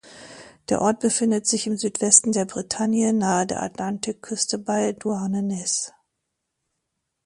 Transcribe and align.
Der 0.69 0.81
Ort 0.81 1.01
befindet 1.01 1.45
sich 1.45 1.67
im 1.67 1.77
Südwesten 1.77 2.31
der 2.31 2.45
Bretagne 2.45 3.13
nahe 3.13 3.45
der 3.45 3.61
Atlantikküste 3.61 4.57
bei 4.57 4.93
Douarnenez. 4.93 5.93